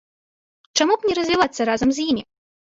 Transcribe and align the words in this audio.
Чаму 0.79 0.93
б 1.03 1.09
не 1.11 1.15
развівацца 1.19 1.61
разам 1.71 1.89
з 1.99 2.09
імі? 2.15 2.23